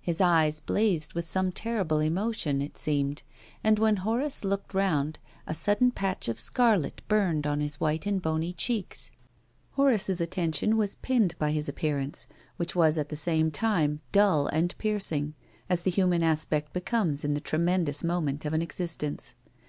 [0.00, 3.24] His eyes blazed with some terrible emotion, it seemed,
[3.64, 8.22] and when Horace looked round a sudden patch of scarlet burned on his white and
[8.22, 9.10] bony cheeks.
[9.72, 14.72] Horace's attention was pinned by his appearance, which was at the same time dull and
[14.78, 15.34] piercing,
[15.68, 19.34] as the human aspect becomes in the tremendous moment of an exist ence.